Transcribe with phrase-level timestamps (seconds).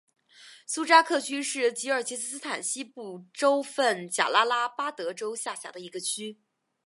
[0.65, 6.39] 苏扎克区是吉尔吉斯斯坦西部州份贾拉拉巴德州下辖的一个区。